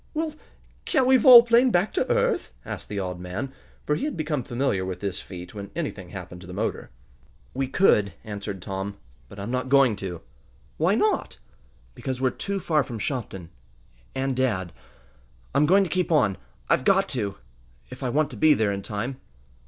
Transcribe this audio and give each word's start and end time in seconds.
"Well, 0.15 0.33
can't 0.83 1.05
we 1.05 1.15
volplane 1.17 1.69
back 1.69 1.93
to 1.93 2.09
earth?" 2.09 2.51
asked 2.65 2.89
the 2.89 2.97
odd 2.99 3.19
man, 3.19 3.53
for 3.85 3.93
he 3.93 4.05
had 4.05 4.17
become 4.17 4.43
familiar 4.43 4.83
with 4.83 4.99
this 4.99 5.21
feat 5.21 5.53
when 5.53 5.69
anything 5.75 6.09
happened 6.09 6.41
to 6.41 6.47
the 6.47 6.53
motor. 6.55 6.89
"We 7.53 7.67
could," 7.67 8.13
answered 8.23 8.63
Tom, 8.63 8.97
"but 9.29 9.37
I'm 9.39 9.51
not 9.51 9.69
going 9.69 9.95
to." 9.97 10.21
"Why 10.77 10.95
not?" 10.95 11.37
"Because 11.93 12.19
we're 12.19 12.31
too 12.31 12.59
far 12.59 12.83
from 12.83 12.97
Shopton 12.97 13.51
and 14.15 14.35
dad! 14.35 14.73
I'm 15.53 15.67
going 15.67 15.83
to 15.83 15.87
keep 15.91 16.11
on. 16.11 16.35
I've 16.67 16.83
got 16.83 17.07
to 17.09 17.37
if 17.91 18.01
I 18.01 18.09
want 18.09 18.31
to 18.31 18.37
be 18.37 18.55
there 18.55 18.71
in 18.71 18.81
time!" 18.81 19.21